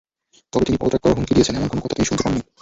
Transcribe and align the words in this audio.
তবে 0.51 0.63
তিনি 0.67 0.77
পদত্যাগ 0.83 1.01
করার 1.03 1.17
হুমকি 1.17 1.33
দিয়েছেন, 1.37 1.57
এমন 1.57 1.69
কোনো 1.71 1.81
কথা 1.83 1.95
তিনি 1.97 2.07
শুনতে 2.09 2.23
পাননি। 2.25 2.41